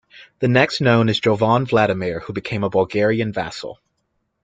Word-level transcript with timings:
The 0.39 0.47
next 0.47 0.81
known 0.81 1.09
is 1.09 1.19
Jovan 1.19 1.67
Vladimir, 1.67 2.21
who 2.21 2.33
became 2.33 2.63
a 2.63 2.71
Bulgarian 2.71 3.31
vassal. 3.31 3.79